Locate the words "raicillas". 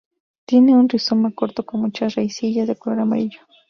2.15-2.67